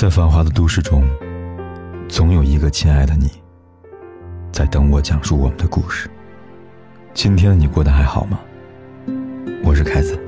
[0.00, 1.04] 在繁华的都市中，
[2.08, 3.28] 总有一个亲爱的你，
[4.50, 6.08] 在等我讲述我们的故事。
[7.12, 8.40] 今天的你过得还好吗？
[9.62, 10.18] 我是凯子，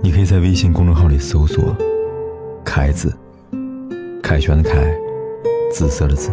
[0.00, 1.76] 你可以在微信公众号里搜索
[2.64, 3.12] “凯子”，
[4.22, 4.96] 凯旋的凯，
[5.72, 6.30] 紫色的紫。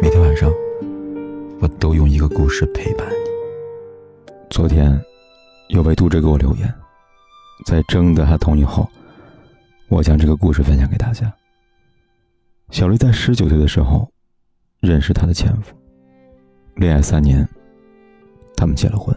[0.00, 0.52] 每天晚上，
[1.60, 4.32] 我都用一个故事陪伴你。
[4.50, 5.00] 昨天，
[5.68, 6.74] 有位读者给我留言，
[7.66, 8.90] 在征得他同意后。
[9.92, 11.30] 我将这个故事分享给大家。
[12.70, 14.10] 小丽在十九岁的时候
[14.80, 15.76] 认识她的前夫，
[16.76, 17.46] 恋爱三年，
[18.56, 19.14] 他们结了婚。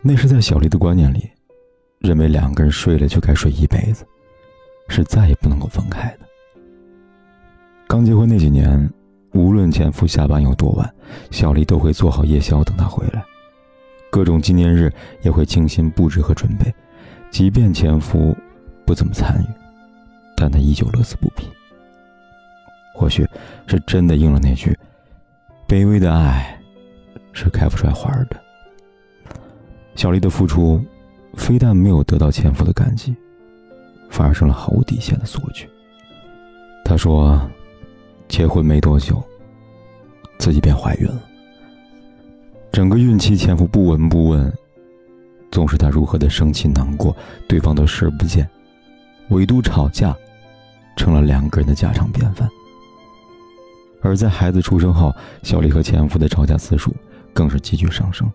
[0.00, 1.30] 那是在小丽的观念里，
[1.98, 4.06] 认为两个人睡了就该睡一辈子，
[4.88, 6.20] 是再也不能够分开的。
[7.86, 8.90] 刚结婚那几年，
[9.34, 10.90] 无论前夫下班有多晚，
[11.30, 13.22] 小丽都会做好夜宵等他回来，
[14.10, 16.74] 各种纪念日也会精心布置和准备，
[17.30, 18.34] 即便前夫。
[18.84, 19.46] 不怎么参与，
[20.36, 21.48] 但他依旧乐此不疲。
[22.94, 23.26] 或许
[23.66, 24.76] 是真的应了那句
[25.66, 26.56] ：“卑微的爱
[27.32, 28.40] 是开不出来花的。”
[29.96, 30.84] 小丽的付出，
[31.34, 33.14] 非但没有得到前夫的感激，
[34.10, 35.68] 反而成了毫无底线的索取。
[36.84, 37.40] 她说
[38.28, 39.22] ：“结婚没多久，
[40.38, 41.22] 自己便怀孕了。
[42.70, 44.52] 整个孕期，前夫不闻不问，
[45.50, 47.16] 纵使她如何的生气难过，
[47.48, 48.48] 对方都视而不见。”
[49.30, 50.16] 唯独吵架，
[50.96, 52.48] 成了两个人的家常便饭。
[54.02, 56.94] 而在孩子出生后，小丽和前夫的吵架次数
[57.32, 58.30] 更是急剧上升，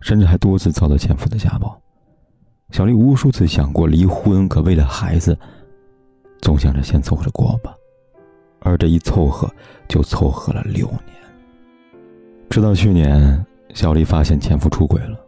[0.00, 1.80] 甚至还多次遭到前夫的家暴。
[2.70, 5.36] 小丽无数次想过离婚，可为了孩子，
[6.40, 7.74] 总想着先凑合着过吧。
[8.60, 9.50] 而这一凑合，
[9.88, 11.16] 就凑合了六年。
[12.50, 15.18] 直到去年，小丽发现前夫出轨了，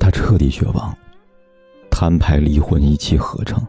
[0.00, 0.92] 她彻底绝望，
[1.90, 3.64] 摊牌离婚，一气呵成。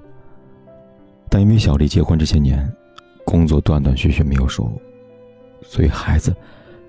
[1.34, 2.72] 但因为小丽结婚这些年，
[3.26, 4.80] 工作断断续续没有收入，
[5.64, 6.32] 所以孩子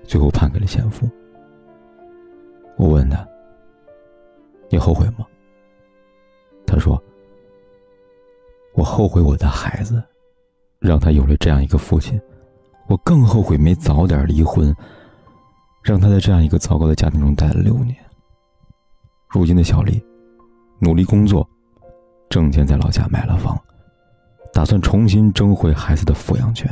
[0.03, 1.09] 最后判给了前夫。
[2.77, 3.27] 我问他
[4.69, 5.25] ：“你后悔吗？”
[6.63, 7.03] 他说
[8.77, 9.99] ：“我后悔我的孩子，
[10.77, 12.15] 让他有了这样一个父亲；
[12.87, 14.71] 我更后悔没早点离婚，
[15.81, 17.97] 让他在这样一个糟糕的家庭中待了六年。
[19.27, 19.99] 如今的小丽，
[20.77, 21.49] 努力工作，
[22.29, 23.59] 挣钱在老家买了房。”
[24.55, 26.65] 打算重新争回孩子的抚养权。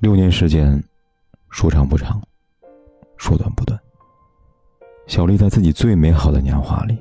[0.00, 0.82] 六年时间，
[1.50, 2.18] 说长不长，
[3.18, 3.78] 说短不短。
[5.06, 6.96] 小丽在自己最美好的年华里，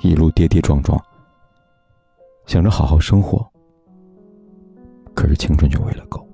[0.00, 1.02] 一路跌跌撞撞，
[2.44, 3.42] 想着好好生活，
[5.14, 6.28] 可是青春却喂了狗。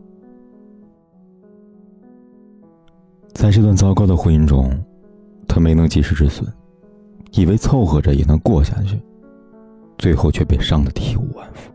[3.32, 4.76] 在这段糟糕的婚姻中，
[5.46, 6.52] 她没能及时止损，
[7.30, 9.00] 以为凑合着也能过下去。
[9.98, 11.72] 最后却被伤得体无完肤。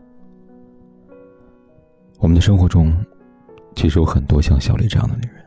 [2.18, 2.94] 我们的生活中，
[3.74, 5.44] 其实有很多像小丽这样的女人，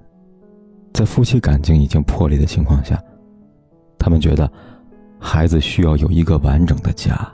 [0.94, 3.02] 在夫妻感情已经破裂的情况下，
[3.98, 4.52] 他们觉得
[5.20, 7.32] 孩子需要有一个完整的家，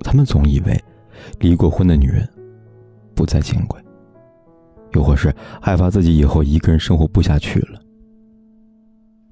[0.00, 0.82] 他们总以为
[1.38, 2.26] 离过婚的女人
[3.14, 3.78] 不再金贵，
[4.92, 7.80] 又或是害怕自己以后一个人生活不下去了，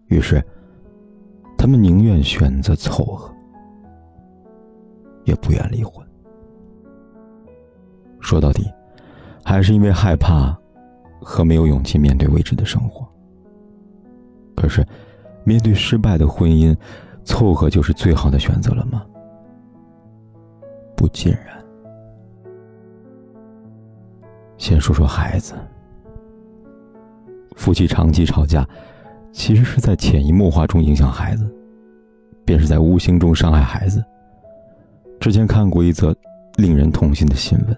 [0.09, 0.45] 于是
[1.57, 3.35] 他们宁愿选择凑合。
[5.27, 6.03] 也不愿离婚。
[8.21, 8.73] 说到底，
[9.45, 10.57] 还是因为害怕
[11.21, 13.07] 和没有勇气面对未知的生活。
[14.57, 14.83] 可是，
[15.45, 16.75] 面对失败的婚姻，
[17.25, 19.05] 凑合就是最好的选择了吗？
[20.97, 21.63] 不尽然。
[24.57, 25.55] 先说说孩子，
[27.55, 28.67] 夫妻长期吵架，
[29.31, 31.55] 其实是在潜移默化中影响孩子，
[32.45, 34.03] 便是在无形中伤害孩子。
[35.27, 36.15] 之前看过一则
[36.55, 37.77] 令人痛心的新闻：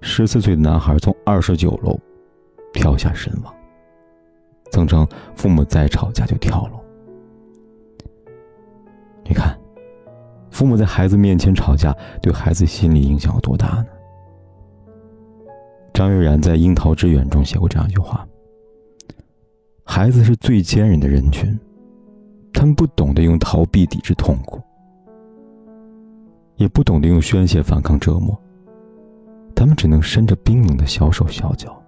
[0.00, 2.00] 十四岁的男孩从二十九楼
[2.72, 3.54] 跳下身亡。
[4.70, 6.80] 曾称父母再吵架就跳楼。
[9.24, 9.60] 你看，
[10.50, 13.86] 父母在孩子面前吵架，对孩子心理影响有多大呢？
[15.92, 18.26] 张悦然在《樱桃之远》中写过这样一句话
[19.84, 21.60] ：“孩子是最坚韧的人群，
[22.54, 24.58] 他们不懂得用逃避抵制痛苦。”
[26.58, 28.36] 也不懂得用宣泄反抗折磨，
[29.54, 31.80] 他们只能伸着冰冷的小手小脚，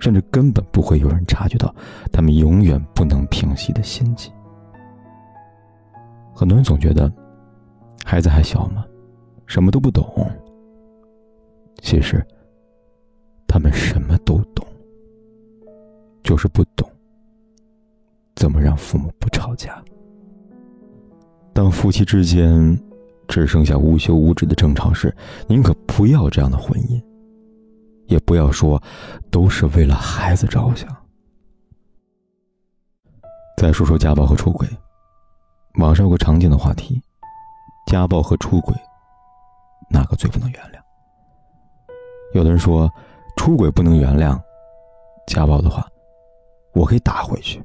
[0.00, 1.72] 甚至根本不会有人察觉到
[2.12, 4.28] 他们永远不能平息的心悸。
[6.34, 7.10] 很多人总觉得，
[8.04, 8.84] 孩子还小嘛，
[9.46, 10.04] 什么都不懂。
[11.80, 12.26] 其实，
[13.46, 14.66] 他们什么都懂，
[16.24, 16.90] 就是不懂
[18.34, 19.80] 怎么让父母不吵架。
[21.52, 22.76] 当夫妻之间。
[23.30, 25.16] 只剩下无休无止的争吵时，
[25.46, 27.00] 宁可不要这样的婚姻，
[28.08, 28.82] 也不要说
[29.30, 30.94] 都是为了孩子着想。
[33.56, 34.66] 再说说家暴和出轨，
[35.78, 37.00] 网上有个常见的话题：
[37.86, 38.74] 家暴和出轨，
[39.88, 40.80] 哪个最不能原谅？
[42.34, 42.90] 有的人说，
[43.36, 44.36] 出轨不能原谅，
[45.28, 45.86] 家暴的话，
[46.74, 47.62] 我可以打回去。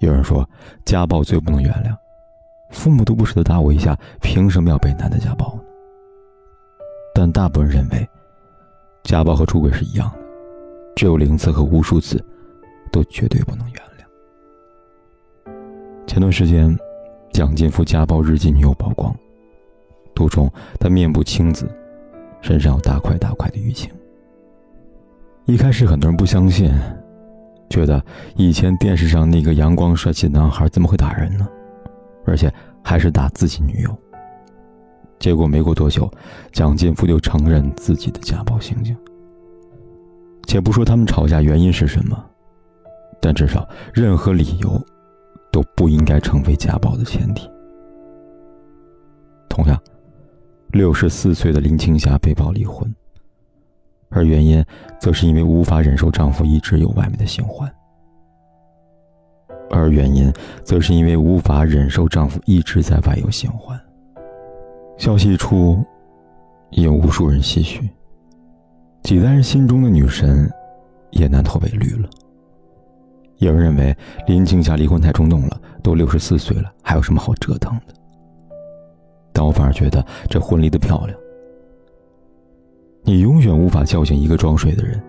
[0.00, 0.46] 有人说，
[0.84, 1.96] 家暴最不能原谅。
[2.70, 5.62] 父母都不舍得打我一下，凭什么要被男的家暴呢？
[7.14, 8.08] 但大部分人认为，
[9.02, 10.18] 家暴和出轨是一样的，
[10.94, 12.24] 只有零次和无数次，
[12.92, 13.80] 都绝对不能原谅。
[16.06, 16.76] 前段时间，
[17.32, 19.14] 蒋劲夫家暴日记女友曝光，
[20.14, 21.68] 图中他面部青紫，
[22.40, 23.90] 身上有大块大块的淤青。
[25.46, 26.72] 一开始很多人不相信，
[27.68, 28.02] 觉得
[28.36, 31.48] 以前电视上那个阳光帅气的男孩怎么会打人呢？
[32.30, 33.98] 而且还是打自己女友。
[35.18, 36.10] 结果没过多久，
[36.52, 38.96] 蒋劲夫就承认自己的家暴行径。
[40.46, 42.24] 且不说他们吵架原因是什么，
[43.20, 44.80] 但至少任何理由
[45.52, 47.50] 都不应该成为家暴的前提。
[49.48, 49.78] 同样，
[50.72, 52.92] 六十四岁的林青霞被曝离婚，
[54.08, 54.64] 而原因
[55.00, 57.70] 则是因为无法忍受丈夫一直有外面的新欢。
[59.70, 60.32] 而原因，
[60.64, 63.80] 则是因为无法忍受丈夫一直在外有新欢。
[64.98, 65.82] 消息一出，
[66.72, 67.88] 引无数人唏嘘。
[69.02, 70.50] 几代人心中的女神，
[71.10, 72.08] 也难逃被绿了。
[73.38, 73.96] 有人认为
[74.26, 77.94] 林青霞离婚太冲动了，都六十四岁了，还有什么好折腾的？
[79.32, 81.18] 但我反而觉得这婚离的漂亮。
[83.02, 85.02] 你永远无法叫醒一个装睡的人，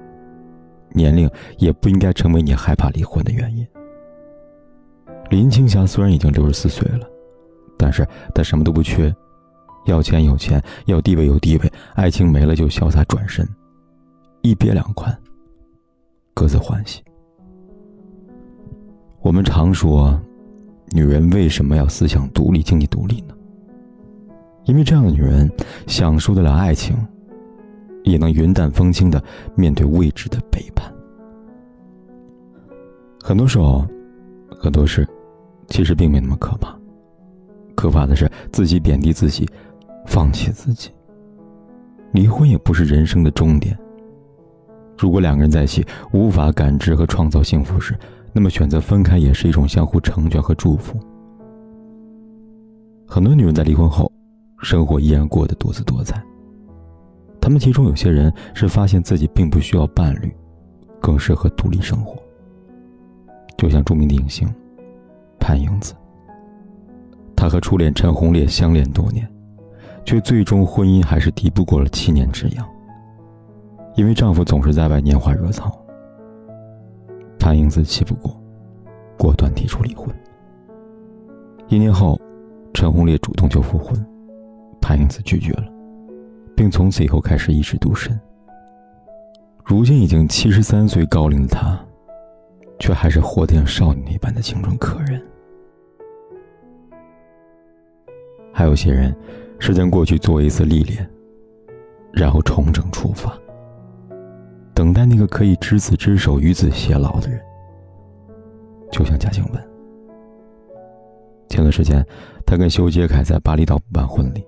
[0.94, 3.68] 年龄也不应该成为你害怕离婚的原因。
[5.32, 7.08] 林青霞虽然已经六十四岁了，
[7.78, 8.06] 但是
[8.36, 9.16] 她什么都不缺，
[9.86, 13.48] 要钱有钱，要地位有地位，爱情没了就潇洒转身，
[14.42, 15.18] 一别两宽，
[16.34, 17.02] 各自欢喜。
[19.22, 20.20] 我们常说，
[20.90, 23.34] 女人为什么要思想独立、经济独立呢？
[24.66, 25.50] 因为这样的女人
[25.88, 26.94] 享受得了爱情，
[28.04, 29.24] 也能云淡风轻的
[29.56, 30.94] 面对未知的背叛。
[33.24, 33.88] 很多时候，
[34.60, 35.08] 很多事。
[35.72, 36.78] 其实并没那么可怕，
[37.76, 39.48] 可怕的是自己贬低自己，
[40.06, 40.92] 放弃自己。
[42.12, 43.76] 离婚也不是人生的终点。
[44.98, 47.98] 如果两个人在一起无法感知和创造幸福时，
[48.34, 51.00] 那么选择分开也是一种相互成全和祝福。
[53.08, 54.12] 很多女人在离婚后，
[54.60, 56.22] 生活依然过得多姿多彩。
[57.40, 60.32] 她们其中有些人是发现自己并不需要伴侣，
[61.00, 62.22] 更适合独立生活。
[63.58, 64.48] 就像著名的影星。
[65.42, 65.94] 潘英子，
[67.36, 69.28] 她和初恋陈鸿烈相恋多年，
[70.06, 72.66] 却最终婚姻还是敌不过了七年之痒。
[73.96, 75.84] 因为丈夫总是在外拈花惹草，
[77.40, 78.40] 潘英子气不过，
[79.18, 80.08] 果断提出离婚。
[81.68, 82.18] 一年后，
[82.74, 83.94] 陈鸿烈主动就复婚，
[84.80, 85.66] 潘英子拒绝了，
[86.56, 88.18] 并从此以后开始一枝独身。
[89.66, 91.78] 如今已经七十三岁高龄的她，
[92.80, 95.22] 却还是活得像少女那般的青春可人。
[98.54, 99.16] 还有些人，
[99.60, 101.10] 是将过去做一次历练，
[102.12, 103.34] 然后重整出发，
[104.74, 107.40] 等待那个可以执子之手与子偕老的人。
[108.92, 109.62] 就像贾静雯，
[111.48, 112.06] 前段时间，
[112.46, 114.46] 她跟修杰楷在巴厘岛办婚礼，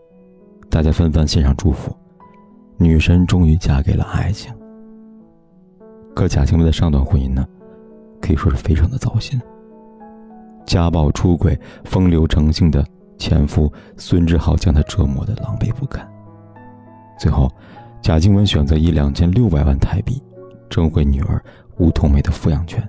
[0.70, 1.96] 大家纷纷献上祝福，
[2.78, 4.54] 女神终于嫁给了爱情。
[6.14, 7.48] 可贾静雯的上段婚姻呢，
[8.22, 9.42] 可以说是非常的糟心，
[10.66, 12.86] 家暴、出轨、风流成性的。
[13.18, 16.08] 前夫孙志浩将她折磨得狼狈不堪，
[17.18, 17.50] 最后，
[18.02, 20.22] 贾静雯选择以两千六百万台币
[20.70, 21.42] 争回女儿
[21.78, 22.88] 吴桐梅的抚养权，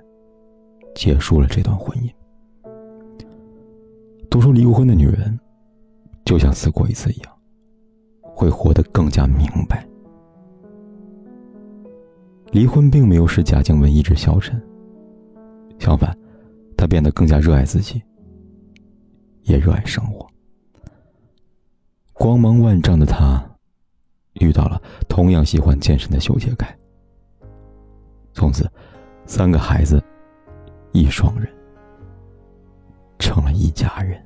[0.93, 2.09] 结束了这段婚姻。
[4.29, 5.39] 都说离过婚的女人，
[6.25, 7.31] 就像死过一次一样，
[8.21, 9.87] 会活得更加明白。
[12.51, 14.61] 离婚并没有使贾静雯意志消沉，
[15.79, 16.13] 相反，
[16.75, 18.01] 她变得更加热爱自己。
[19.45, 20.27] 也热爱生活。
[22.13, 23.43] 光芒万丈的他，
[24.33, 26.75] 遇到了同样喜欢健身的修杰楷。
[28.33, 28.69] 从此，
[29.25, 30.03] 三个孩子，
[30.91, 31.49] 一双人，
[33.17, 34.21] 成了一家人。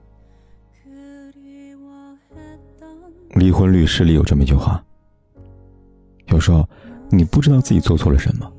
[3.35, 4.83] 离婚律师里有这么一句话：
[6.27, 6.67] 有时候，
[7.09, 8.51] 你不知道自己做错了什么，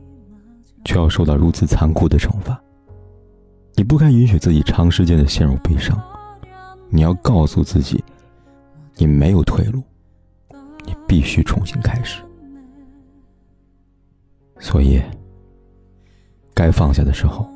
[0.85, 2.61] 却要受到如此残酷的惩罚。
[3.75, 6.01] 你不该允许自己长时间的陷入悲伤。
[6.91, 8.03] 你要告诉自己，
[8.97, 9.83] 你没有退路，
[10.85, 12.21] 你必须重新开始。
[14.59, 15.01] 所以，
[16.53, 17.49] 该放下的时候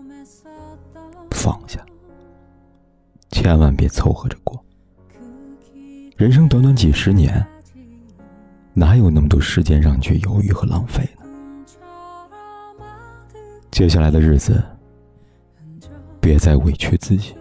[1.33, 1.85] 放下，
[3.31, 4.65] 千万别凑合着过。
[6.17, 7.45] 人生短短几十年，
[8.73, 11.25] 哪有那么多时间让你去犹豫和浪费呢？
[13.73, 14.63] 接下来的日子，
[16.21, 17.35] 别再委屈自己，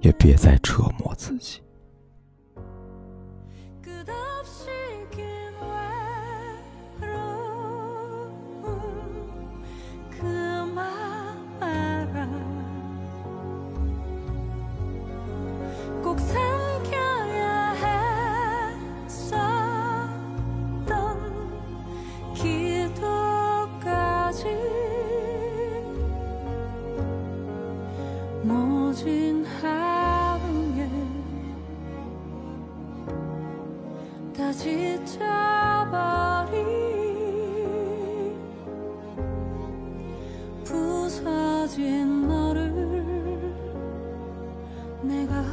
[0.00, 1.60] 也别再折磨自己。
[45.08, 45.47] 내가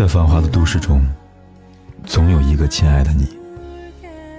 [0.00, 1.02] 在繁华的都市中，
[2.10, 3.38] 总有一个亲爱的你，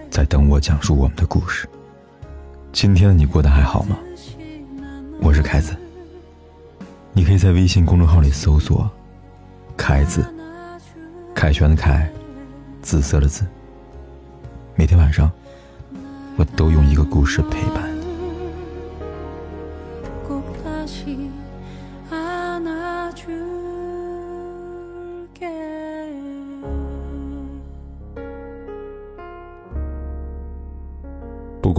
[0.09, 1.65] 在等我讲述我们的故事。
[2.73, 3.97] 今天的你过得还好吗？
[5.21, 5.73] 我是凯子，
[7.13, 8.91] 你可以在微信公众号里搜索
[9.77, 10.21] “凯子”，
[11.33, 12.11] 凯旋的凯，
[12.81, 13.45] 紫色的紫。
[14.75, 15.31] 每天晚上，
[16.35, 18.01] 我都用一个故事陪伴你。
[20.27, 20.41] 不